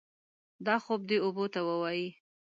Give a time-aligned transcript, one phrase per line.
[0.65, 2.07] دا خوب دې اوبو ته ووايي.